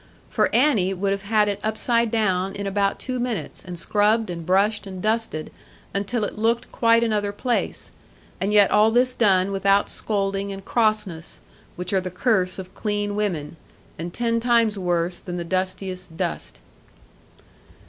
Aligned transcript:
For 0.31 0.49
Annie 0.51 0.95
would 0.95 1.11
have 1.11 1.21
had 1.21 1.47
it 1.47 1.59
upside 1.63 2.09
down 2.09 2.55
in 2.55 2.65
about 2.65 2.97
two 2.97 3.19
minutes, 3.19 3.63
and 3.63 3.77
scrubbed, 3.77 4.31
and 4.31 4.43
brushed, 4.43 4.87
and 4.87 4.99
dusted, 4.99 5.51
until 5.93 6.23
it 6.23 6.39
looked 6.39 6.71
quite 6.71 7.03
another 7.03 7.31
place; 7.31 7.91
and 8.39 8.51
yet 8.51 8.71
all 8.71 8.89
this 8.89 9.13
done 9.13 9.51
without 9.51 9.91
scolding 9.91 10.51
and 10.51 10.65
crossness; 10.65 11.39
which 11.75 11.93
are 11.93 12.01
the 12.01 12.09
curse 12.09 12.57
of 12.57 12.73
clean 12.73 13.15
women, 13.15 13.57
and 13.99 14.11
ten 14.11 14.39
times 14.39 14.75
worse 14.75 15.19
than 15.19 15.37
the 15.37 15.45
dustiest 15.45 16.17
dust. 16.17 16.57